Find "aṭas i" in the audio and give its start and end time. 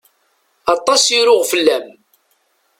0.75-1.19